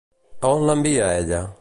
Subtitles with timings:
[0.49, 1.43] A on l'envia, ella?